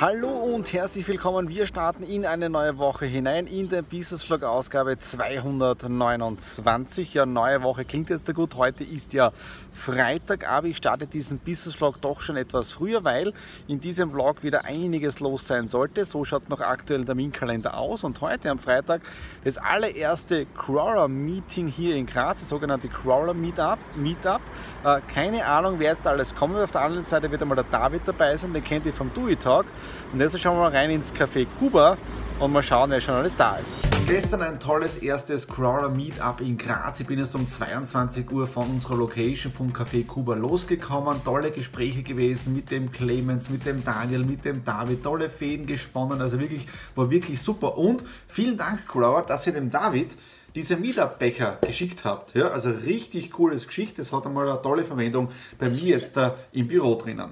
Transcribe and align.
Hallo 0.00 0.30
und 0.30 0.72
herzlich 0.72 1.06
willkommen. 1.08 1.50
Wir 1.50 1.66
starten 1.66 2.04
in 2.04 2.24
eine 2.24 2.48
neue 2.48 2.78
Woche 2.78 3.04
hinein 3.04 3.46
in 3.46 3.68
der 3.68 3.82
Business 3.82 4.22
Vlog 4.22 4.44
Ausgabe 4.44 4.96
229. 4.96 7.12
Ja, 7.12 7.26
neue 7.26 7.62
Woche 7.62 7.84
klingt 7.84 8.08
jetzt 8.08 8.26
da 8.26 8.32
gut. 8.32 8.54
Heute 8.54 8.82
ist 8.82 9.12
ja 9.12 9.30
Freitag, 9.74 10.48
aber 10.48 10.68
ich 10.68 10.78
starte 10.78 11.06
diesen 11.06 11.38
Business 11.38 11.74
Vlog 11.74 12.00
doch 12.00 12.22
schon 12.22 12.38
etwas 12.38 12.72
früher, 12.72 13.04
weil 13.04 13.34
in 13.68 13.82
diesem 13.82 14.12
Vlog 14.12 14.42
wieder 14.42 14.64
einiges 14.64 15.20
los 15.20 15.46
sein 15.46 15.68
sollte. 15.68 16.06
So 16.06 16.24
schaut 16.24 16.48
noch 16.48 16.62
aktuell 16.62 17.00
der 17.00 17.08
Terminkalender 17.08 17.76
aus 17.76 18.02
und 18.02 18.22
heute 18.22 18.48
am 18.48 18.58
Freitag 18.58 19.02
das 19.44 19.58
allererste 19.58 20.46
Crawler 20.56 21.08
Meeting 21.08 21.68
hier 21.68 21.96
in 21.96 22.06
Graz, 22.06 22.40
das 22.40 22.48
sogenannte 22.48 22.88
Crawler 22.88 23.34
Meetup. 23.34 23.78
Meetup. 23.96 24.40
Äh, 24.82 25.02
keine 25.12 25.44
Ahnung, 25.44 25.74
wer 25.76 25.90
jetzt 25.90 26.06
alles 26.06 26.34
kommt. 26.34 26.56
Auf 26.56 26.70
der 26.70 26.80
anderen 26.80 27.04
Seite 27.04 27.30
wird 27.30 27.42
einmal 27.42 27.56
der 27.56 27.66
David 27.70 28.00
dabei 28.06 28.34
sein, 28.34 28.54
den 28.54 28.64
kennt 28.64 28.86
ihr 28.86 28.94
vom 28.94 29.12
Do 29.12 29.28
It 29.28 29.40
Talk. 29.40 29.66
Und 30.12 30.20
jetzt 30.20 30.38
schauen 30.40 30.56
wir 30.56 30.62
mal 30.62 30.72
rein 30.76 30.90
ins 30.90 31.12
Café 31.12 31.46
Kuba 31.58 31.96
und 32.40 32.52
mal 32.52 32.62
schauen, 32.62 32.90
wer 32.90 33.00
schon 33.00 33.14
alles 33.14 33.36
da 33.36 33.56
ist. 33.56 33.86
Gestern 34.06 34.40
ein 34.40 34.58
tolles 34.58 34.96
erstes 34.98 35.46
Crawler 35.46 35.90
Meetup 35.90 36.40
in 36.40 36.56
Graz. 36.56 36.98
Ich 36.98 37.06
bin 37.06 37.18
jetzt 37.18 37.34
um 37.34 37.46
22 37.46 38.30
Uhr 38.30 38.46
von 38.46 38.68
unserer 38.70 38.96
Location 38.96 39.52
vom 39.52 39.72
Café 39.72 40.06
Kuba 40.06 40.34
losgekommen. 40.34 41.22
Tolle 41.22 41.50
Gespräche 41.50 42.02
gewesen 42.02 42.54
mit 42.54 42.70
dem 42.70 42.90
Clemens, 42.90 43.50
mit 43.50 43.66
dem 43.66 43.84
Daniel, 43.84 44.24
mit 44.24 44.46
dem 44.46 44.64
David. 44.64 45.02
Tolle 45.02 45.28
Fäden 45.28 45.66
gesponnen. 45.66 46.22
Also 46.22 46.40
wirklich, 46.40 46.66
war 46.94 47.10
wirklich 47.10 47.40
super. 47.42 47.76
Und 47.76 48.04
vielen 48.26 48.56
Dank, 48.56 48.88
Crawler, 48.88 49.22
dass 49.22 49.46
ihr 49.46 49.52
dem 49.52 49.70
David 49.70 50.16
diese 50.54 50.76
Meetup-Becher 50.76 51.58
geschickt 51.60 52.04
habt. 52.04 52.34
Ja, 52.34 52.48
also 52.48 52.70
richtig 52.70 53.30
cooles 53.32 53.66
Geschichte. 53.66 54.02
Das 54.02 54.12
hat 54.12 54.26
einmal 54.26 54.48
eine 54.48 54.62
tolle 54.62 54.84
Verwendung 54.84 55.28
bei 55.58 55.68
mir 55.68 55.96
jetzt 55.96 56.16
da 56.16 56.36
im 56.52 56.66
Büro 56.66 56.94
drinnen. 56.96 57.30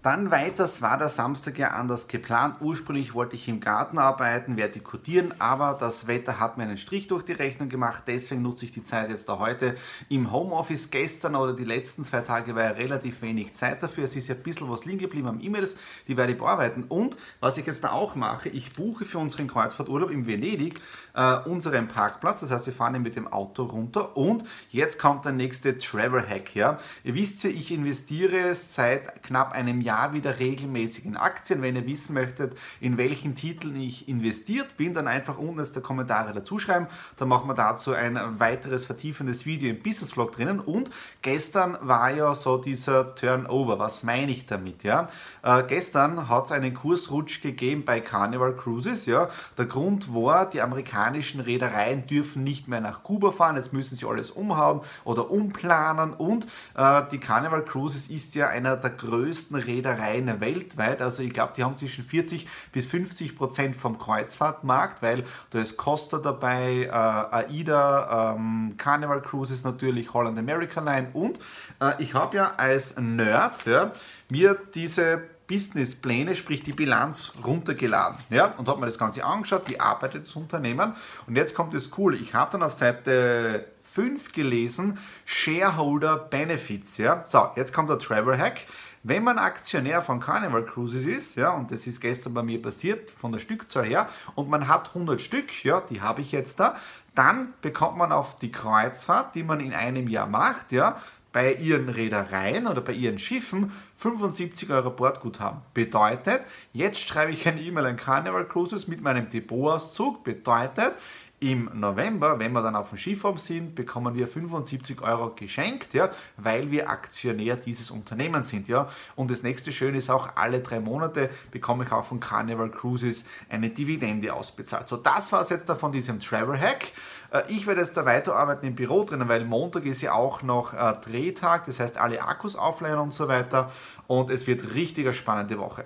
Dann 0.00 0.30
weiters 0.30 0.80
war 0.80 0.96
der 0.96 1.08
Samstag 1.08 1.58
ja 1.58 1.72
anders 1.72 2.06
geplant. 2.06 2.58
Ursprünglich 2.60 3.14
wollte 3.14 3.34
ich 3.34 3.48
im 3.48 3.58
Garten 3.58 3.98
arbeiten, 3.98 4.56
vertikutieren, 4.56 5.34
aber 5.40 5.76
das 5.78 6.06
Wetter 6.06 6.38
hat 6.38 6.56
mir 6.56 6.62
einen 6.62 6.78
Strich 6.78 7.08
durch 7.08 7.24
die 7.24 7.32
Rechnung 7.32 7.68
gemacht. 7.68 8.04
Deswegen 8.06 8.42
nutze 8.42 8.64
ich 8.64 8.70
die 8.70 8.84
Zeit 8.84 9.10
jetzt 9.10 9.28
da 9.28 9.40
heute 9.40 9.74
im 10.08 10.30
Homeoffice. 10.30 10.92
Gestern 10.92 11.34
oder 11.34 11.52
die 11.52 11.64
letzten 11.64 12.04
zwei 12.04 12.20
Tage 12.20 12.54
war 12.54 12.62
ja 12.62 12.70
relativ 12.70 13.22
wenig 13.22 13.54
Zeit 13.54 13.82
dafür. 13.82 14.04
Es 14.04 14.14
ist 14.14 14.28
ja 14.28 14.36
ein 14.36 14.42
bisschen 14.44 14.70
was 14.70 14.84
liegen 14.84 15.00
geblieben 15.00 15.26
am 15.26 15.40
E-Mails, 15.40 15.76
die 16.06 16.16
werde 16.16 16.32
ich 16.32 16.38
bearbeiten. 16.38 16.84
Und 16.84 17.16
was 17.40 17.58
ich 17.58 17.66
jetzt 17.66 17.82
da 17.82 17.90
auch 17.90 18.14
mache, 18.14 18.50
ich 18.50 18.74
buche 18.74 19.04
für 19.04 19.18
unseren 19.18 19.48
Kreuzfahrturlaub 19.48 20.12
in 20.12 20.28
Venedig 20.28 20.80
äh, 21.14 21.38
unseren 21.38 21.88
Parkplatz. 21.88 22.38
Das 22.38 22.52
heißt, 22.52 22.66
wir 22.66 22.72
fahren 22.72 23.02
mit 23.02 23.16
dem 23.16 23.26
Auto 23.26 23.64
runter 23.64 24.16
und 24.16 24.44
jetzt 24.70 25.00
kommt 25.00 25.24
der 25.24 25.32
nächste 25.32 25.76
Travel 25.76 26.24
Hack. 26.24 26.54
Ja. 26.54 26.78
Ihr 27.02 27.16
wisst 27.16 27.42
ja, 27.42 27.50
ich 27.50 27.72
investiere 27.72 28.54
seit 28.54 29.24
knapp 29.24 29.50
einem 29.50 29.80
Jahr 29.80 29.87
Jahr 29.88 30.12
wieder 30.12 30.38
regelmäßig 30.38 31.06
in 31.06 31.16
Aktien. 31.16 31.62
Wenn 31.62 31.74
ihr 31.74 31.86
wissen 31.86 32.12
möchtet, 32.12 32.52
in 32.78 32.98
welchen 32.98 33.34
Titeln 33.34 33.74
ich 33.80 34.06
investiert 34.06 34.76
bin, 34.76 34.92
dann 34.92 35.08
einfach 35.08 35.38
unten 35.38 35.60
in 35.60 35.72
die 35.74 35.80
Kommentare 35.80 36.34
dazu 36.34 36.58
schreiben. 36.58 36.88
Dann 37.16 37.28
machen 37.28 37.48
wir 37.48 37.54
dazu 37.54 37.94
ein 37.94 38.18
weiteres 38.38 38.84
vertiefendes 38.84 39.46
Video 39.46 39.70
im 39.70 39.82
Business 39.82 40.12
Vlog 40.12 40.32
drinnen. 40.32 40.60
Und 40.60 40.90
gestern 41.22 41.78
war 41.80 42.10
ja 42.10 42.34
so 42.34 42.58
dieser 42.58 43.14
Turnover. 43.14 43.78
Was 43.78 44.02
meine 44.02 44.30
ich 44.30 44.44
damit? 44.44 44.82
Ja? 44.84 45.08
Äh, 45.42 45.62
gestern 45.62 46.28
hat 46.28 46.44
es 46.44 46.52
einen 46.52 46.74
Kursrutsch 46.74 47.40
gegeben 47.40 47.84
bei 47.86 48.00
Carnival 48.00 48.54
Cruises. 48.54 49.06
Ja? 49.06 49.30
Der 49.56 49.64
Grund 49.64 50.14
war, 50.14 50.50
die 50.50 50.60
amerikanischen 50.60 51.40
Reedereien 51.40 52.06
dürfen 52.06 52.44
nicht 52.44 52.68
mehr 52.68 52.82
nach 52.82 53.02
Kuba 53.02 53.32
fahren. 53.32 53.56
Jetzt 53.56 53.72
müssen 53.72 53.96
sie 53.96 54.06
alles 54.06 54.30
umhauen 54.30 54.82
oder 55.04 55.30
umplanen. 55.30 56.12
Und 56.12 56.46
äh, 56.76 57.02
die 57.10 57.18
Carnival 57.18 57.64
Cruises 57.64 58.08
ist 58.08 58.34
ja 58.34 58.48
einer 58.48 58.76
der 58.76 58.90
größten 58.90 59.56
Reedereien 59.56 59.77
Reedereien 59.78 60.40
weltweit. 60.40 61.00
Also 61.00 61.22
ich 61.22 61.32
glaube, 61.32 61.52
die 61.56 61.64
haben 61.64 61.76
zwischen 61.76 62.04
40 62.04 62.46
bis 62.72 62.86
50 62.86 63.36
Prozent 63.36 63.76
vom 63.76 63.98
Kreuzfahrtmarkt, 63.98 65.02
weil 65.02 65.24
da 65.50 65.60
ist 65.60 65.76
Costa 65.76 66.18
dabei, 66.18 66.84
äh, 66.84 66.90
AIDA, 66.90 68.34
ähm, 68.36 68.74
Carnival 68.76 69.22
Cruises 69.22 69.64
natürlich, 69.64 70.12
Holland 70.12 70.38
American 70.38 70.84
Line 70.84 71.08
und 71.12 71.38
äh, 71.80 71.92
ich 71.98 72.14
habe 72.14 72.36
ja 72.36 72.54
als 72.56 72.96
Nerd 72.98 73.64
ja, 73.66 73.92
mir 74.28 74.58
diese 74.74 75.22
Businesspläne, 75.46 76.34
sprich 76.34 76.62
die 76.62 76.74
Bilanz 76.74 77.32
runtergeladen. 77.44 78.18
Ja, 78.28 78.54
und 78.58 78.68
habe 78.68 78.80
mir 78.80 78.86
das 78.86 78.98
Ganze 78.98 79.24
angeschaut, 79.24 79.62
wie 79.66 79.80
arbeitet 79.80 80.24
das 80.24 80.36
Unternehmen. 80.36 80.92
Und 81.26 81.36
jetzt 81.36 81.54
kommt 81.54 81.72
das 81.72 81.90
Coole. 81.90 82.18
Ich 82.18 82.34
habe 82.34 82.52
dann 82.52 82.62
auf 82.62 82.74
Seite 82.74 83.64
5 83.82 84.32
gelesen, 84.32 84.98
Shareholder 85.24 86.18
Benefits. 86.18 86.98
Ja, 86.98 87.24
so, 87.26 87.50
jetzt 87.56 87.72
kommt 87.72 87.88
der 87.88 87.98
Travel 87.98 88.36
Hack. 88.36 88.66
Wenn 89.08 89.24
man 89.24 89.38
Aktionär 89.38 90.02
von 90.02 90.20
Carnival 90.20 90.66
Cruises 90.66 91.06
ist, 91.06 91.36
ja, 91.36 91.52
und 91.52 91.70
das 91.70 91.86
ist 91.86 91.98
gestern 91.98 92.34
bei 92.34 92.42
mir 92.42 92.60
passiert, 92.60 93.10
von 93.10 93.32
der 93.32 93.38
Stückzahl 93.38 93.86
her, 93.86 94.06
und 94.34 94.50
man 94.50 94.68
hat 94.68 94.88
100 94.88 95.18
Stück, 95.18 95.64
ja, 95.64 95.80
die 95.80 96.02
habe 96.02 96.20
ich 96.20 96.30
jetzt 96.30 96.60
da, 96.60 96.76
dann 97.14 97.54
bekommt 97.62 97.96
man 97.96 98.12
auf 98.12 98.36
die 98.36 98.52
Kreuzfahrt, 98.52 99.34
die 99.34 99.44
man 99.44 99.60
in 99.60 99.72
einem 99.72 100.08
Jahr 100.08 100.26
macht, 100.26 100.72
ja, 100.72 101.00
bei 101.32 101.54
ihren 101.54 101.88
Reedereien 101.88 102.66
oder 102.66 102.82
bei 102.82 102.92
ihren 102.92 103.18
Schiffen 103.18 103.72
75 103.96 104.68
Euro 104.68 104.90
Bordguthaben. 104.90 105.62
Bedeutet, 105.72 106.42
jetzt 106.74 107.08
schreibe 107.08 107.32
ich 107.32 107.48
eine 107.48 107.62
E-Mail 107.62 107.86
an 107.86 107.96
Carnival 107.96 108.46
Cruises 108.46 108.88
mit 108.88 109.00
meinem 109.00 109.30
Depotauszug. 109.30 110.22
Bedeutet, 110.22 110.92
im 111.40 111.70
November, 111.72 112.38
wenn 112.38 112.52
wir 112.52 112.62
dann 112.62 112.74
auf 112.74 112.88
dem 112.88 112.98
Skiform 112.98 113.38
sind, 113.38 113.74
bekommen 113.74 114.14
wir 114.14 114.26
75 114.26 115.00
Euro 115.02 115.34
geschenkt, 115.36 115.94
ja, 115.94 116.10
weil 116.36 116.70
wir 116.70 116.90
Aktionär 116.90 117.56
dieses 117.56 117.90
Unternehmens 117.90 118.48
sind. 118.48 118.68
Ja. 118.68 118.88
Und 119.14 119.30
das 119.30 119.42
nächste 119.42 119.70
Schöne 119.70 119.98
ist 119.98 120.10
auch, 120.10 120.30
alle 120.34 120.60
drei 120.60 120.80
Monate 120.80 121.30
bekomme 121.52 121.84
ich 121.84 121.92
auch 121.92 122.04
von 122.04 122.18
Carnival 122.18 122.70
Cruises 122.70 123.24
eine 123.48 123.70
Dividende 123.70 124.34
ausbezahlt. 124.34 124.88
So, 124.88 124.96
das 124.96 125.30
war 125.30 125.40
es 125.40 125.50
jetzt 125.50 125.68
da 125.68 125.76
von 125.76 125.92
diesem 125.92 126.18
Travel 126.18 126.58
Hack. 126.58 126.86
Äh, 127.30 127.42
ich 127.48 127.66
werde 127.66 127.82
jetzt 127.82 127.96
da 127.96 128.04
weiterarbeiten 128.04 128.66
im 128.66 128.74
Büro 128.74 129.04
drinnen, 129.04 129.28
weil 129.28 129.44
Montag 129.44 129.86
ist 129.86 130.00
ja 130.00 130.14
auch 130.14 130.42
noch 130.42 130.74
äh, 130.74 130.94
Drehtag, 131.04 131.66
das 131.66 131.78
heißt 131.78 131.98
alle 131.98 132.22
Akkus 132.22 132.56
aufleihen 132.56 132.98
und 132.98 133.12
so 133.12 133.28
weiter. 133.28 133.70
Und 134.08 134.30
es 134.30 134.46
wird 134.46 134.74
richtig 134.74 135.06
eine 135.06 135.12
spannende 135.12 135.58
Woche. 135.58 135.84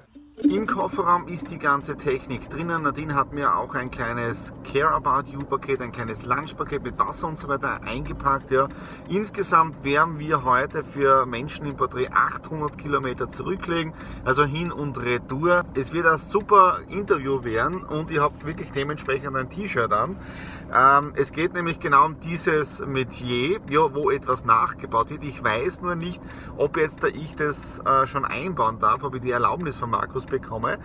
Im 0.48 0.66
Kofferraum 0.66 1.28
ist 1.28 1.52
die 1.52 1.58
ganze 1.58 1.96
Technik 1.96 2.50
drinnen. 2.50 2.82
Nadine 2.82 3.14
hat 3.14 3.32
mir 3.32 3.56
auch 3.56 3.76
ein 3.76 3.90
kleines 3.92 4.52
Care 4.64 4.90
About 4.90 5.30
You 5.30 5.38
Paket, 5.38 5.80
ein 5.80 5.92
kleines 5.92 6.24
Lunchpaket 6.24 6.82
mit 6.82 6.98
Wasser 6.98 7.28
und 7.28 7.38
so 7.38 7.46
weiter 7.46 7.82
eingepackt. 7.84 8.50
Ja. 8.50 8.68
Insgesamt 9.08 9.84
werden 9.84 10.18
wir 10.18 10.44
heute 10.44 10.82
für 10.82 11.26
Menschen 11.26 11.66
im 11.66 11.76
Porträt 11.76 12.08
800 12.12 12.76
Kilometer 12.76 13.30
zurücklegen, 13.30 13.92
also 14.24 14.44
hin 14.44 14.72
und 14.72 15.00
retour. 15.00 15.64
Es 15.74 15.92
wird 15.92 16.06
ein 16.06 16.18
super 16.18 16.80
Interview 16.88 17.44
werden 17.44 17.84
und 17.84 18.10
ihr 18.10 18.20
habt 18.20 18.44
wirklich 18.44 18.72
dementsprechend 18.72 19.36
ein 19.36 19.48
T-Shirt 19.48 19.92
an. 19.92 20.16
Ähm, 20.74 21.12
es 21.14 21.32
geht 21.32 21.54
nämlich 21.54 21.78
genau 21.78 22.06
um 22.06 22.18
dieses 22.20 22.84
Metier, 22.84 23.60
ja, 23.70 23.94
wo 23.94 24.10
etwas 24.10 24.44
nachgebaut 24.44 25.10
wird. 25.10 25.22
Ich 25.22 25.42
weiß 25.42 25.82
nur 25.82 25.94
nicht, 25.94 26.20
ob 26.56 26.76
jetzt 26.76 27.04
da 27.04 27.08
ich 27.08 27.36
das 27.36 27.78
äh, 27.80 28.06
schon 28.06 28.24
einbauen 28.24 28.78
darf, 28.80 29.04
ob 29.04 29.14
ich 29.14 29.20
die 29.20 29.30
Erlaubnis 29.30 29.76
von 29.76 29.90
Markus 29.90 30.26
bekomme. 30.32 30.78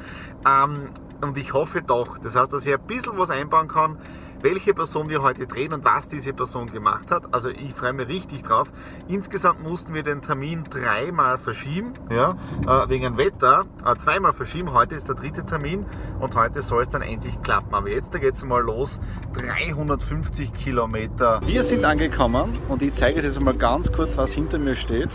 Ähm, 0.47 0.89
und 1.21 1.38
ich 1.38 1.53
hoffe 1.53 1.81
doch. 1.81 2.19
Das 2.19 2.35
heißt, 2.35 2.53
dass 2.53 2.65
ich 2.65 2.73
ein 2.73 2.85
bisschen 2.85 3.17
was 3.17 3.31
einbauen 3.31 3.67
kann, 3.67 3.97
welche 4.41 4.73
Person 4.73 5.09
wir 5.09 5.23
heute 5.23 5.47
drehen 5.47 5.73
und 5.73 5.83
was 5.83 6.07
diese 6.07 6.33
Person 6.33 6.67
gemacht 6.67 7.09
hat. 7.09 7.33
Also 7.33 7.49
ich 7.49 7.73
freue 7.73 7.94
mich 7.94 8.07
richtig 8.07 8.44
drauf. 8.44 8.71
Insgesamt 9.07 9.63
mussten 9.63 9.95
wir 9.95 10.03
den 10.03 10.21
Termin 10.21 10.63
dreimal 10.63 11.39
verschieben, 11.39 11.94
ja, 12.11 12.35
äh, 12.67 12.89
wegen 12.89 13.03
dem 13.03 13.17
Wetter. 13.17 13.65
Äh, 13.83 13.95
zweimal 13.95 14.33
verschieben. 14.33 14.73
Heute 14.73 14.94
ist 14.95 15.07
der 15.07 15.15
dritte 15.15 15.44
Termin 15.45 15.85
und 16.19 16.35
heute 16.35 16.61
soll 16.61 16.83
es 16.83 16.89
dann 16.89 17.01
endlich 17.01 17.41
klappen. 17.41 17.73
Aber 17.73 17.89
jetzt 17.89 18.11
geht 18.11 18.35
es 18.35 18.44
mal 18.44 18.61
los. 18.61 18.99
350 19.33 20.53
Kilometer. 20.53 21.41
Wir 21.45 21.63
sind 21.63 21.83
angekommen 21.83 22.57
und 22.69 22.81
ich 22.81 22.94
zeige 22.94 23.19
euch 23.19 23.25
jetzt 23.25 23.39
mal 23.39 23.55
ganz 23.55 23.91
kurz, 23.91 24.17
was 24.17 24.33
hinter 24.33 24.59
mir 24.59 24.75
steht. 24.75 25.09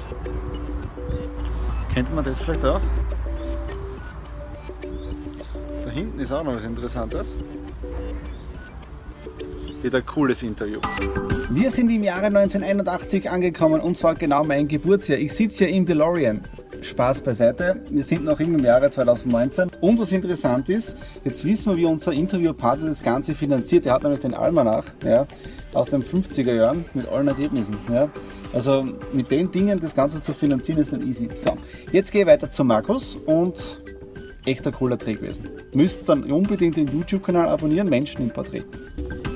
Kennt 1.95 2.15
man 2.15 2.25
das 2.25 2.41
vielleicht 2.41 2.65
auch? 2.65 2.81
Hinten 5.95 6.21
ist 6.21 6.33
auch 6.33 6.43
noch 6.43 6.57
was 6.57 6.65
Interessantes. 6.65 7.37
Wieder 9.83 9.99
ein 9.99 10.07
cooles 10.07 10.43
Interview. 10.43 10.81
Wir 11.51 11.71
sind 11.71 11.91
im 11.91 12.03
Jahre 12.03 12.27
1981 12.27 13.29
angekommen 13.29 13.81
und 13.81 13.99
zwar 13.99 14.15
genau 14.15 14.43
mein 14.43 14.69
Geburtsjahr. 14.69 15.19
Ich 15.19 15.35
sitze 15.35 15.67
hier 15.67 15.75
im 15.75 15.85
DeLorean. 15.85 16.41
Spaß 16.81 17.21
beiseite. 17.21 17.81
Wir 17.91 18.03
sind 18.05 18.25
noch 18.25 18.41
immer 18.41 18.59
im 18.59 18.65
Jahre 18.65 18.91
2019. 18.91 19.71
Und 19.81 20.01
was 20.01 20.13
interessant 20.13 20.69
ist, 20.69 20.97
jetzt 21.25 21.45
wissen 21.45 21.71
wir, 21.71 21.77
wie 21.77 21.85
unser 21.85 22.13
Interviewpartner 22.13 22.89
das 22.89 23.03
Ganze 23.03 23.35
finanziert. 23.35 23.87
Er 23.87 23.93
hat 23.93 24.03
nämlich 24.03 24.21
den 24.21 24.35
Almanach 24.35 24.85
ja, 25.05 25.27
aus 25.75 25.91
den 25.91 26.03
50er 26.03 26.55
Jahren 26.55 26.85
mit 26.95 27.07
allen 27.07 27.29
Ergebnissen. 27.29 27.77
Ja. 27.93 28.09
Also 28.53 28.89
mit 29.13 29.31
den 29.31 29.51
Dingen 29.51 29.79
das 29.79 29.95
Ganze 29.95 30.23
zu 30.23 30.33
finanzieren 30.33 30.81
ist 30.81 30.93
dann 30.93 31.07
easy. 31.07 31.29
So, 31.37 31.57
jetzt 31.93 32.11
gehe 32.11 32.23
ich 32.23 32.27
weiter 32.27 32.51
zu 32.51 32.65
Markus 32.65 33.15
und 33.27 33.83
echter 34.45 34.73
cooler 34.73 34.97
Dreh 34.97 35.15
gewesen. 35.15 35.49
Müsst 35.73 36.09
dann 36.09 36.25
unbedingt 36.25 36.77
den 36.77 36.89
YouTube-Kanal 36.89 37.49
abonnieren, 37.49 37.89
Menschen 37.89 38.23
im 38.23 38.33
Porträt. 38.33 38.65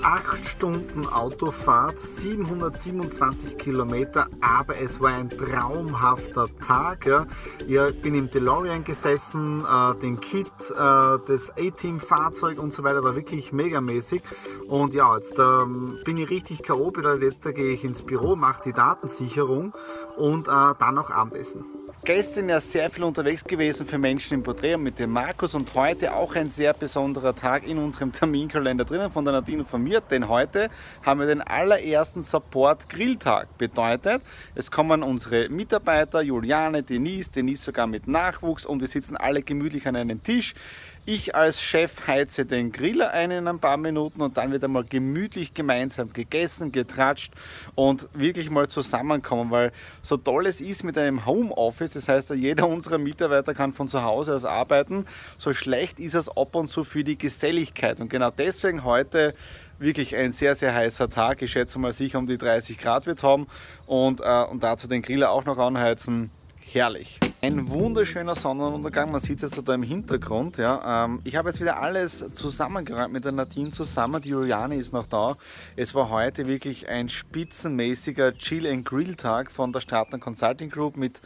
8 0.02 0.46
Stunden 0.46 1.06
Autofahrt, 1.06 1.98
727 1.98 3.58
Kilometer, 3.58 4.28
aber 4.40 4.78
es 4.78 5.00
war 5.00 5.14
ein 5.14 5.30
traumhafter 5.30 6.46
Tag. 6.64 7.06
Ja. 7.06 7.88
Ich 7.88 8.02
bin 8.02 8.14
im 8.14 8.30
DeLorean 8.30 8.84
gesessen, 8.84 9.64
äh, 9.64 9.94
den 10.00 10.20
Kit, 10.20 10.46
äh, 10.46 10.74
das 10.74 11.50
A-Team-Fahrzeug 11.58 12.60
und 12.60 12.72
so 12.72 12.84
weiter 12.84 13.02
war 13.02 13.16
wirklich 13.16 13.52
megamäßig. 13.52 14.22
Und 14.68 14.94
ja, 14.94 15.16
jetzt 15.16 15.40
ähm, 15.40 15.98
bin 16.04 16.18
ich 16.18 16.30
richtig 16.30 16.62
K.O. 16.62 16.92
Jetzt 17.20 17.44
da 17.44 17.50
gehe 17.50 17.72
ich 17.72 17.82
ins 17.82 18.02
Büro, 18.02 18.36
mache 18.36 18.62
die 18.64 18.72
Datensicherung 18.72 19.74
und 20.16 20.46
äh, 20.46 20.50
dann 20.78 20.94
noch 20.94 21.10
Abendessen 21.10 21.64
gestern 22.06 22.48
ja 22.48 22.60
sehr 22.60 22.88
viel 22.88 23.02
unterwegs 23.02 23.42
gewesen 23.42 23.84
für 23.84 23.98
Menschen 23.98 24.34
im 24.34 24.42
Porträt 24.44 24.76
mit 24.76 24.96
dem 25.00 25.10
Markus 25.10 25.56
und 25.56 25.74
heute 25.74 26.14
auch 26.14 26.36
ein 26.36 26.48
sehr 26.48 26.72
besonderer 26.72 27.34
Tag 27.34 27.66
in 27.66 27.78
unserem 27.78 28.12
Terminkalender 28.12 28.84
drinnen 28.84 29.10
von 29.10 29.24
der 29.24 29.32
Nadine 29.32 29.62
und 29.62 29.68
von 29.68 29.82
mir, 29.82 30.00
denn 30.00 30.28
heute 30.28 30.70
haben 31.02 31.18
wir 31.18 31.26
den 31.26 31.42
allerersten 31.42 32.22
Support 32.22 32.88
Grilltag. 32.88 33.58
Bedeutet, 33.58 34.22
es 34.54 34.70
kommen 34.70 35.02
unsere 35.02 35.48
Mitarbeiter, 35.48 36.22
Juliane, 36.22 36.84
Denise, 36.84 37.32
Denise 37.32 37.64
sogar 37.64 37.88
mit 37.88 38.06
Nachwuchs 38.06 38.66
und 38.66 38.80
wir 38.80 38.88
sitzen 38.88 39.16
alle 39.16 39.42
gemütlich 39.42 39.88
an 39.88 39.96
einem 39.96 40.22
Tisch. 40.22 40.54
Ich 41.08 41.36
als 41.36 41.62
Chef 41.62 42.08
heize 42.08 42.46
den 42.46 42.72
Griller 42.72 43.12
ein 43.12 43.30
in 43.30 43.46
ein 43.46 43.60
paar 43.60 43.76
Minuten 43.76 44.20
und 44.22 44.36
dann 44.36 44.50
wird 44.50 44.64
einmal 44.64 44.82
gemütlich 44.82 45.54
gemeinsam 45.54 46.12
gegessen, 46.12 46.72
getratscht 46.72 47.32
und 47.76 48.08
wirklich 48.12 48.50
mal 48.50 48.66
zusammenkommen, 48.66 49.52
weil 49.52 49.70
so 50.02 50.16
toll 50.16 50.48
es 50.48 50.60
ist 50.60 50.82
mit 50.82 50.98
einem 50.98 51.24
Homeoffice, 51.24 51.92
das 51.92 52.08
heißt, 52.08 52.30
jeder 52.30 52.66
unserer 52.66 52.98
Mitarbeiter 52.98 53.54
kann 53.54 53.72
von 53.72 53.86
zu 53.86 54.02
Hause 54.02 54.34
aus 54.34 54.44
arbeiten, 54.44 55.04
so 55.38 55.52
schlecht 55.52 56.00
ist 56.00 56.16
es 56.16 56.28
ab 56.28 56.56
und 56.56 56.66
zu 56.66 56.82
für 56.82 57.04
die 57.04 57.16
Geselligkeit 57.16 58.00
und 58.00 58.08
genau 58.08 58.32
deswegen 58.32 58.82
heute 58.82 59.32
wirklich 59.78 60.16
ein 60.16 60.32
sehr, 60.32 60.56
sehr 60.56 60.74
heißer 60.74 61.08
Tag. 61.08 61.40
Ich 61.40 61.52
schätze 61.52 61.78
mal 61.78 61.92
sicher 61.92 62.18
um 62.18 62.26
die 62.26 62.36
30 62.36 62.78
Grad 62.78 63.06
wird 63.06 63.18
es 63.18 63.22
haben 63.22 63.46
und, 63.86 64.22
äh, 64.22 64.42
und 64.50 64.64
dazu 64.64 64.88
den 64.88 65.02
Griller 65.02 65.30
auch 65.30 65.44
noch 65.44 65.58
anheizen. 65.58 66.32
Herrlich. 66.72 67.18
Ein 67.40 67.70
wunderschöner 67.70 68.34
Sonnenuntergang, 68.34 69.12
man 69.12 69.20
sieht 69.20 69.42
es 69.42 69.54
jetzt 69.54 69.68
da 69.68 69.74
im 69.74 69.82
Hintergrund. 69.82 70.56
Ja. 70.56 71.04
Ähm, 71.04 71.20
ich 71.24 71.36
habe 71.36 71.48
jetzt 71.48 71.60
wieder 71.60 71.80
alles 71.80 72.24
zusammengeräumt 72.32 73.12
mit 73.12 73.24
der 73.24 73.32
Nadine 73.32 73.70
zusammen. 73.70 74.20
Die 74.20 74.30
Juliane 74.30 74.76
ist 74.76 74.92
noch 74.92 75.06
da. 75.06 75.36
Es 75.76 75.94
war 75.94 76.10
heute 76.10 76.48
wirklich 76.48 76.88
ein 76.88 77.08
spitzenmäßiger 77.08 78.36
Chill 78.36 78.66
and 78.66 78.84
Grill 78.84 79.14
Tag 79.14 79.52
von 79.52 79.72
der 79.72 79.80
Stratner 79.80 80.18
Consulting 80.18 80.68
Group 80.68 80.96
mit, 80.96 81.20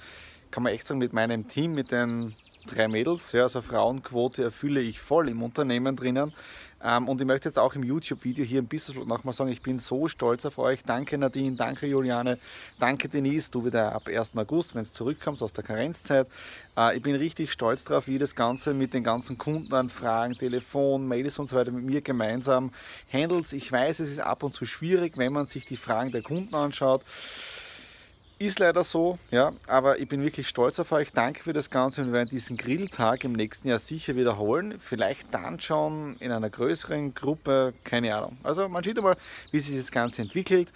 kann 0.51 0.63
man 0.63 0.75
echt 0.75 0.87
sagen, 0.87 0.99
mit 0.99 1.13
meinem 1.13 1.49
Team, 1.49 1.75
mit 1.75 1.91
den 1.91 2.35
drei 2.67 2.89
Mädels. 2.89 3.33
Ja, 3.33 3.43
also 3.43 3.61
Frauenquote 3.61 4.43
erfülle 4.43 4.81
ich 4.81 5.01
voll 5.01 5.29
im 5.29 5.43
Unternehmen 5.43 5.97
drinnen. 5.97 6.33
Ähm, 6.83 7.09
und 7.09 7.21
ich 7.21 7.27
möchte 7.27 7.49
jetzt 7.49 7.59
auch 7.59 7.75
im 7.75 7.83
YouTube-Video 7.83 8.45
hier 8.45 8.63
ein 8.63 8.67
bisschen 8.67 9.07
nochmal 9.07 9.35
sagen, 9.35 9.51
ich 9.51 9.61
bin 9.61 9.79
so 9.79 10.09
stolz 10.09 10.47
auf 10.47 10.59
euch. 10.59 10.83
Danke 10.83 11.19
Nadine, 11.19 11.57
danke 11.57 11.87
Juliane, 11.87 12.39
danke 12.79 13.09
Denise, 13.09 13.51
du 13.51 13.67
wieder 13.67 13.93
ab 13.93 14.09
1. 14.09 14.35
August, 14.37 14.75
wenn 14.75 14.81
es 14.81 14.93
zurückkommst 14.95 15.43
aus 15.43 15.53
der 15.53 15.63
Karenzzeit. 15.63 16.27
Äh, 16.77 16.97
ich 16.97 17.03
bin 17.03 17.15
richtig 17.17 17.53
stolz 17.53 17.85
darauf, 17.85 18.07
wie 18.07 18.19
das 18.19 18.35
Ganze 18.35 18.73
mit 18.73 18.95
den 18.95 19.05
ganzen 19.05 19.37
Kundenanfragen, 19.37 20.39
Telefon, 20.39 21.07
Mails 21.07 21.39
und 21.39 21.49
so 21.49 21.57
weiter 21.57 21.71
mit 21.71 21.85
mir 21.85 22.01
gemeinsam 22.01 22.73
handelt. 23.13 23.53
Ich 23.53 23.71
weiß, 23.71 24.01
es 24.01 24.11
ist 24.11 24.21
ab 24.21 24.43
und 24.43 24.55
zu 24.55 24.65
schwierig, 24.65 25.19
wenn 25.19 25.33
man 25.33 25.47
sich 25.47 25.67
die 25.67 25.77
Fragen 25.77 26.13
der 26.13 26.23
Kunden 26.23 26.55
anschaut. 26.55 27.03
Ist 28.43 28.59
leider 28.59 28.85
so, 28.85 29.19
ja, 29.31 29.53
aber 29.67 29.99
ich 29.99 30.09
bin 30.09 30.25
wirklich 30.25 30.49
stolz 30.49 30.79
auf 30.79 30.93
euch. 30.93 31.13
Danke 31.13 31.43
für 31.43 31.53
das 31.53 31.69
Ganze 31.69 32.01
und 32.01 32.07
wir 32.07 32.15
werden 32.15 32.31
diesen 32.31 32.57
Grilltag 32.57 33.23
im 33.25 33.33
nächsten 33.33 33.69
Jahr 33.69 33.79
sicher 33.79 34.17
wiederholen. 34.17 34.77
Vielleicht 34.81 35.35
dann 35.35 35.61
schon 35.61 36.17
in 36.21 36.33
einer 36.33 36.49
größeren 36.49 37.13
Gruppe, 37.13 37.75
keine 37.85 38.17
Ahnung. 38.17 38.39
Also 38.43 38.67
man 38.71 38.83
sieht 38.83 38.97
einmal, 38.97 39.19
wie 39.51 39.61
sich 39.61 39.77
das 39.77 39.91
Ganze 39.91 40.23
entwickelt. 40.23 40.73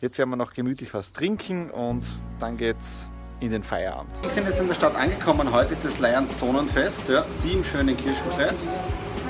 Jetzt 0.00 0.16
werden 0.16 0.30
wir 0.30 0.36
noch 0.36 0.52
gemütlich 0.52 0.94
was 0.94 1.12
trinken 1.12 1.72
und 1.72 2.04
dann 2.38 2.56
geht's 2.56 3.04
in 3.40 3.50
den 3.50 3.64
Feierabend. 3.64 4.12
Wir 4.22 4.30
sind 4.30 4.46
jetzt 4.46 4.60
in 4.60 4.68
der 4.68 4.74
Stadt 4.74 4.94
angekommen. 4.94 5.52
Heute 5.52 5.72
ist 5.72 5.84
das 5.84 5.98
Lions 5.98 6.38
Zonenfest. 6.38 7.08
Ja. 7.08 7.26
Sie 7.32 7.50
im 7.50 7.64
schönen 7.64 7.96
Kirschenkleid 7.96 8.54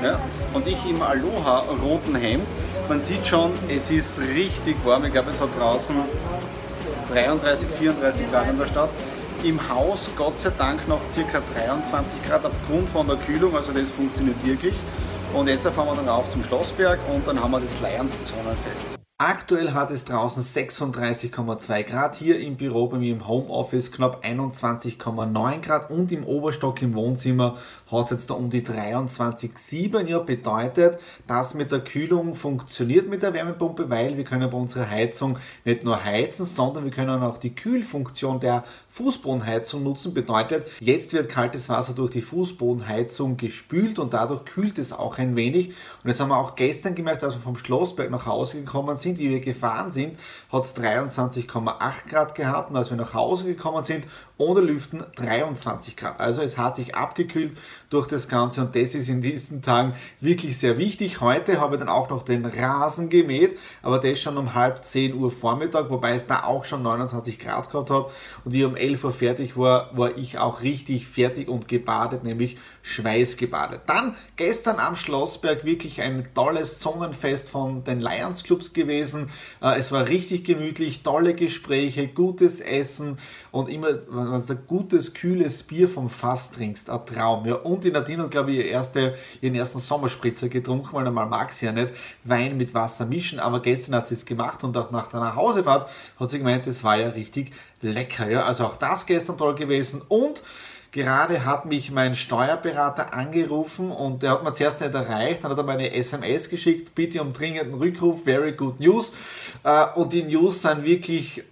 ja. 0.02 0.20
und 0.52 0.66
ich 0.66 0.84
im 0.84 1.00
Aloha 1.00 1.60
roten 1.60 2.16
Hemd. 2.16 2.46
Man 2.86 3.02
sieht 3.02 3.26
schon, 3.26 3.50
es 3.66 3.90
ist 3.90 4.20
richtig 4.20 4.76
warm. 4.84 5.06
Ich 5.06 5.12
glaube, 5.12 5.30
es 5.30 5.40
hat 5.40 5.58
draußen 5.58 5.96
33, 7.12 7.68
34 7.68 8.30
Grad 8.30 8.50
in 8.50 8.58
der 8.58 8.66
Stadt. 8.66 8.90
Im 9.44 9.68
Haus 9.68 10.10
Gott 10.16 10.38
sei 10.38 10.50
Dank 10.56 10.88
noch 10.88 11.00
ca. 11.00 11.40
23 11.54 12.22
Grad 12.24 12.44
aufgrund 12.44 12.88
von 12.88 13.06
der 13.06 13.16
Kühlung, 13.16 13.54
also 13.54 13.72
das 13.72 13.88
funktioniert 13.88 14.44
wirklich. 14.44 14.74
Und 15.32 15.48
jetzt 15.48 15.66
fahren 15.68 15.86
wir 15.86 15.94
dann 15.94 16.08
auf 16.08 16.30
zum 16.30 16.42
Schlossberg 16.42 16.98
und 17.14 17.26
dann 17.26 17.40
haben 17.40 17.52
wir 17.52 17.60
das 17.60 17.80
Lions 17.80 18.16
Zonenfest. 18.24 18.97
Aktuell 19.20 19.72
hat 19.72 19.90
es 19.90 20.04
draußen 20.04 20.44
36,2 20.44 21.82
Grad, 21.82 22.14
hier 22.14 22.38
im 22.38 22.56
Büro 22.56 22.86
bei 22.86 22.98
mir 22.98 23.12
im 23.12 23.26
Homeoffice 23.26 23.90
knapp 23.90 24.24
21,9 24.24 25.60
Grad 25.60 25.90
und 25.90 26.12
im 26.12 26.22
Oberstock 26.22 26.80
im 26.82 26.94
Wohnzimmer 26.94 27.56
hat 27.90 28.04
es 28.04 28.10
jetzt 28.12 28.30
da 28.30 28.34
um 28.34 28.48
die 28.48 28.62
23,7. 28.62 30.06
Ja, 30.06 30.20
bedeutet, 30.20 31.00
dass 31.26 31.54
mit 31.54 31.72
der 31.72 31.80
Kühlung 31.80 32.36
funktioniert 32.36 33.08
mit 33.08 33.24
der 33.24 33.34
Wärmepumpe, 33.34 33.90
weil 33.90 34.16
wir 34.16 34.22
können 34.22 34.48
bei 34.48 34.56
unserer 34.56 34.88
Heizung 34.88 35.36
nicht 35.64 35.82
nur 35.82 36.04
heizen, 36.04 36.46
sondern 36.46 36.84
wir 36.84 36.92
können 36.92 37.20
auch 37.20 37.38
die 37.38 37.56
Kühlfunktion 37.56 38.38
der 38.38 38.62
Fußbodenheizung 38.90 39.82
nutzen. 39.82 40.14
Bedeutet, 40.14 40.64
jetzt 40.78 41.12
wird 41.12 41.28
kaltes 41.28 41.68
Wasser 41.68 41.92
durch 41.92 42.12
die 42.12 42.22
Fußbodenheizung 42.22 43.36
gespült 43.36 43.98
und 43.98 44.14
dadurch 44.14 44.44
kühlt 44.44 44.78
es 44.78 44.92
auch 44.92 45.18
ein 45.18 45.34
wenig. 45.34 45.70
Und 46.04 46.04
das 46.04 46.20
haben 46.20 46.28
wir 46.28 46.36
auch 46.36 46.54
gestern 46.54 46.94
gemerkt, 46.94 47.24
als 47.24 47.34
wir 47.34 47.40
vom 47.40 47.56
Schlossberg 47.56 48.12
nach 48.12 48.24
Hause 48.24 48.58
gekommen 48.58 48.96
sind 48.96 49.07
sind, 49.08 49.18
wie 49.18 49.30
wir 49.30 49.40
gefahren 49.40 49.90
sind, 49.90 50.18
hat 50.52 50.64
es 50.64 50.76
23,8 50.76 52.08
Grad 52.08 52.34
gehabt 52.34 52.70
und 52.70 52.76
als 52.76 52.90
wir 52.90 52.96
nach 52.96 53.14
Hause 53.14 53.46
gekommen 53.46 53.84
sind, 53.84 54.04
ohne 54.36 54.60
Lüften 54.60 55.02
23 55.16 55.96
Grad. 55.96 56.20
Also 56.20 56.42
es 56.42 56.58
hat 56.58 56.76
sich 56.76 56.94
abgekühlt 56.94 57.56
durch 57.90 58.06
das 58.06 58.28
Ganze 58.28 58.60
und 58.60 58.76
das 58.76 58.94
ist 58.94 59.08
in 59.08 59.20
diesen 59.20 59.62
Tagen 59.62 59.94
wirklich 60.20 60.58
sehr 60.58 60.78
wichtig. 60.78 61.20
Heute 61.20 61.60
habe 61.60 61.74
ich 61.74 61.80
dann 61.80 61.88
auch 61.88 62.08
noch 62.10 62.22
den 62.22 62.44
Rasen 62.44 63.08
gemäht, 63.08 63.58
aber 63.82 63.98
das 63.98 64.20
schon 64.20 64.36
um 64.36 64.54
halb 64.54 64.84
10 64.84 65.14
Uhr 65.14 65.30
Vormittag, 65.30 65.90
wobei 65.90 66.14
es 66.14 66.26
da 66.26 66.44
auch 66.44 66.64
schon 66.64 66.82
29 66.82 67.38
Grad 67.38 67.70
gehabt 67.70 67.90
hat 67.90 68.06
und 68.44 68.54
ich 68.54 68.64
um 68.64 68.76
11 68.76 69.04
Uhr 69.04 69.12
fertig 69.12 69.56
war, 69.56 69.96
war 69.96 70.16
ich 70.16 70.38
auch 70.38 70.62
richtig 70.62 71.08
fertig 71.08 71.48
und 71.48 71.66
gebadet, 71.66 72.24
nämlich 72.24 72.58
schweißgebadet. 72.82 73.82
Dann 73.86 74.14
gestern 74.36 74.78
am 74.78 74.96
Schlossberg 74.96 75.64
wirklich 75.64 76.00
ein 76.00 76.28
tolles 76.34 76.80
Sonnenfest 76.80 77.50
von 77.50 77.84
den 77.84 78.00
Lions 78.00 78.44
Clubs 78.44 78.72
gewesen. 78.72 78.97
Äh, 79.00 79.78
es 79.78 79.92
war 79.92 80.08
richtig 80.08 80.44
gemütlich, 80.44 81.02
tolle 81.02 81.34
Gespräche, 81.34 82.08
gutes 82.08 82.60
Essen 82.60 83.18
und 83.50 83.68
immer 83.68 83.88
wenn 84.08 84.46
du 84.46 84.52
ein 84.52 84.58
gutes, 84.66 85.14
kühles 85.14 85.62
Bier 85.62 85.88
vom 85.88 86.08
Fass 86.08 86.50
trinkst, 86.50 86.90
ein 86.90 87.06
Traum. 87.06 87.46
Ja. 87.46 87.56
Und 87.56 87.84
die 87.84 87.90
Nadine 87.90 88.24
hat, 88.24 88.30
glaube 88.30 88.52
ich, 88.52 88.66
erste, 88.66 89.14
ihren 89.40 89.54
ersten 89.54 89.78
Sommerspritzer 89.78 90.48
getrunken, 90.48 90.90
weil 90.92 91.04
normal 91.04 91.26
mag 91.26 91.52
sie 91.52 91.66
ja 91.66 91.72
nicht 91.72 91.90
Wein 92.24 92.56
mit 92.56 92.74
Wasser 92.74 93.06
mischen, 93.06 93.40
aber 93.40 93.60
gestern 93.60 93.94
hat 93.94 94.08
sie 94.08 94.14
es 94.14 94.26
gemacht 94.26 94.64
und 94.64 94.76
auch 94.76 94.90
nach 94.90 95.08
der 95.08 95.20
Nachhausefahrt 95.20 95.88
hat 96.18 96.30
sie 96.30 96.38
gemeint, 96.38 96.66
es 96.66 96.84
war 96.84 96.96
ja 96.96 97.08
richtig 97.10 97.52
lecker. 97.80 98.30
Ja. 98.30 98.44
Also 98.44 98.64
auch 98.64 98.76
das 98.76 99.06
gestern 99.06 99.38
toll 99.38 99.54
gewesen 99.54 100.02
und 100.08 100.42
Gerade 100.90 101.44
hat 101.44 101.66
mich 101.66 101.90
mein 101.90 102.14
Steuerberater 102.14 103.12
angerufen 103.12 103.90
und 103.90 104.22
der 104.22 104.32
hat 104.32 104.44
mir 104.44 104.54
zuerst 104.54 104.80
nicht 104.80 104.94
erreicht, 104.94 105.44
dann 105.44 105.50
hat 105.50 105.58
er 105.58 105.64
mir 105.64 105.72
eine 105.72 105.92
SMS 105.92 106.48
geschickt, 106.48 106.94
bitte 106.94 107.20
um 107.20 107.32
dringenden 107.32 107.74
Rückruf, 107.74 108.24
very 108.24 108.52
good 108.52 108.80
news. 108.80 109.12
Äh, 109.64 109.86
und 109.94 110.12
die 110.12 110.22
News 110.22 110.62
sind 110.62 110.84
wirklich 110.84 111.44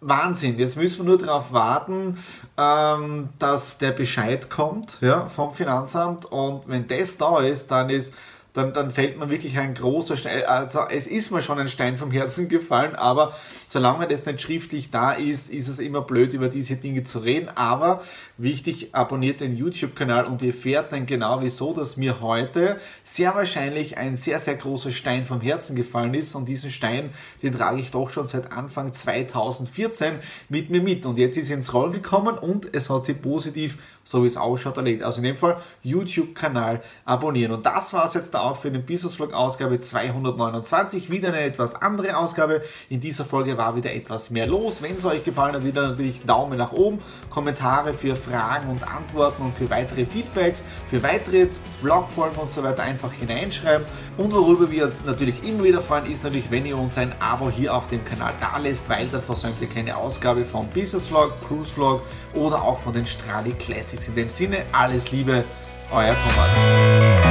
Wahnsinn. 0.00 0.58
Jetzt 0.58 0.76
müssen 0.76 0.98
wir 0.98 1.04
nur 1.06 1.18
darauf 1.18 1.52
warten, 1.52 2.18
ähm, 2.56 3.30
dass 3.38 3.78
der 3.78 3.90
Bescheid 3.90 4.48
kommt 4.48 4.98
vom 5.28 5.54
Finanzamt. 5.54 6.24
Und 6.26 6.68
wenn 6.68 6.86
das 6.86 7.16
da 7.16 7.40
ist, 7.40 7.70
dann 7.70 7.90
ist 7.90 8.14
dann, 8.58 8.72
dann 8.72 8.90
fällt 8.90 9.16
man 9.16 9.30
wirklich 9.30 9.56
ein 9.56 9.72
großer 9.74 10.16
Stein. 10.16 10.44
Also 10.44 10.80
es 10.90 11.06
ist 11.06 11.30
mir 11.30 11.42
schon 11.42 11.58
ein 11.58 11.68
Stein 11.68 11.96
vom 11.96 12.10
Herzen 12.10 12.48
gefallen, 12.48 12.96
aber 12.96 13.32
solange 13.68 14.08
das 14.08 14.26
nicht 14.26 14.42
schriftlich 14.42 14.90
da 14.90 15.12
ist, 15.12 15.48
ist 15.50 15.68
es 15.68 15.78
immer 15.78 16.02
blöd, 16.02 16.34
über 16.34 16.48
diese 16.48 16.76
Dinge 16.76 17.04
zu 17.04 17.20
reden. 17.20 17.48
Aber 17.54 18.02
wichtig, 18.36 18.94
abonniert 18.94 19.40
den 19.40 19.56
YouTube-Kanal 19.56 20.26
und 20.26 20.42
ihr 20.42 20.48
erfährt 20.48 20.92
dann 20.92 21.06
genau 21.06 21.40
wieso, 21.40 21.72
dass 21.72 21.96
mir 21.96 22.20
heute 22.20 22.78
sehr 23.04 23.34
wahrscheinlich 23.34 23.96
ein 23.96 24.16
sehr, 24.16 24.38
sehr 24.40 24.56
großer 24.56 24.90
Stein 24.90 25.24
vom 25.24 25.40
Herzen 25.40 25.76
gefallen 25.76 26.14
ist. 26.14 26.34
Und 26.34 26.48
diesen 26.48 26.70
Stein, 26.70 27.10
den 27.42 27.52
trage 27.52 27.80
ich 27.80 27.92
doch 27.92 28.10
schon 28.10 28.26
seit 28.26 28.50
Anfang 28.50 28.92
2014 28.92 30.14
mit 30.48 30.70
mir 30.70 30.82
mit. 30.82 31.06
Und 31.06 31.16
jetzt 31.16 31.36
ist 31.36 31.50
er 31.50 31.56
ins 31.56 31.72
Rollen 31.72 31.92
gekommen 31.92 32.36
und 32.36 32.74
es 32.74 32.90
hat 32.90 33.04
sich 33.04 33.20
positiv, 33.22 33.78
so 34.02 34.24
wie 34.24 34.26
es 34.26 34.36
ausschaut, 34.36 34.76
erledigt. 34.76 35.04
Also 35.04 35.18
in 35.18 35.24
dem 35.24 35.36
Fall 35.36 35.58
YouTube-Kanal 35.82 36.82
abonnieren. 37.04 37.52
Und 37.52 37.64
das 37.64 37.92
war 37.92 38.04
es 38.04 38.14
jetzt 38.14 38.34
auch 38.48 38.56
für 38.56 38.70
den 38.70 38.84
Business 38.84 39.14
Vlog 39.14 39.32
Ausgabe 39.32 39.78
229. 39.78 41.10
Wieder 41.10 41.28
eine 41.28 41.40
etwas 41.40 41.74
andere 41.74 42.16
Ausgabe. 42.16 42.62
In 42.88 43.00
dieser 43.00 43.24
Folge 43.24 43.56
war 43.58 43.76
wieder 43.76 43.92
etwas 43.92 44.30
mehr 44.30 44.46
los. 44.46 44.82
Wenn 44.82 44.96
es 44.96 45.04
euch 45.04 45.22
gefallen 45.22 45.54
hat, 45.54 45.64
wieder 45.64 45.88
natürlich 45.88 46.22
Daumen 46.22 46.58
nach 46.58 46.72
oben, 46.72 47.00
Kommentare 47.30 47.94
für 47.94 48.16
Fragen 48.16 48.70
und 48.70 48.82
Antworten 48.82 49.42
und 49.42 49.54
für 49.54 49.68
weitere 49.70 50.06
Feedbacks, 50.06 50.64
für 50.88 51.02
weitere 51.02 51.48
Vlogfolgen 51.80 52.38
und 52.38 52.50
so 52.50 52.62
weiter 52.62 52.82
einfach 52.82 53.12
hineinschreiben. 53.12 53.86
Und 54.16 54.32
worüber 54.32 54.70
wir 54.70 54.84
uns 54.84 55.04
natürlich 55.04 55.46
immer 55.46 55.64
wieder 55.64 55.80
freuen, 55.80 56.10
ist 56.10 56.24
natürlich, 56.24 56.50
wenn 56.50 56.66
ihr 56.66 56.78
uns 56.78 56.96
ein 56.98 57.14
Abo 57.20 57.50
hier 57.50 57.74
auf 57.74 57.88
dem 57.88 58.04
Kanal 58.04 58.32
da 58.40 58.58
lässt, 58.58 58.88
weil 58.88 59.06
dann 59.08 59.22
versäumt 59.22 59.60
ihr 59.60 59.68
keine 59.68 59.96
Ausgabe 59.96 60.44
vom 60.44 60.66
Business 60.68 61.06
Vlog, 61.06 61.32
Cruise 61.46 61.70
Vlog 61.70 62.02
oder 62.34 62.62
auch 62.62 62.78
von 62.78 62.92
den 62.92 63.06
Strali 63.06 63.52
Classics. 63.52 64.08
In 64.08 64.14
dem 64.14 64.30
Sinne, 64.30 64.64
alles 64.72 65.12
Liebe, 65.12 65.44
euer 65.92 66.14
Thomas. 66.14 67.27